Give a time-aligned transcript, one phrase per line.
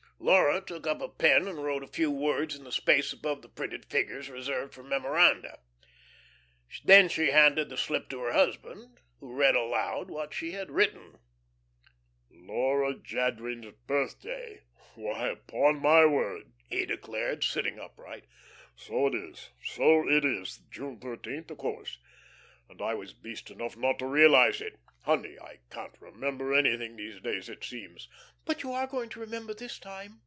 [0.23, 3.49] Laura took up a pen and wrote a few words in the space above the
[3.49, 5.57] printed figures reserved for memoranda.
[6.85, 11.17] Then she handed the slip to her husband, who read aloud what she had written.
[12.29, 14.61] "'Laura Jadwin's birthday.'
[14.93, 18.25] Why, upon my word," he declared, sitting upright.
[18.75, 20.59] "So it is, so it is.
[20.69, 21.97] June thirteenth, of course.
[22.69, 24.79] And I was beast enough not to realise it.
[25.03, 28.07] Honey, I can't remember anything these days, it seems."
[28.45, 30.19] "But you are going to remember this time?"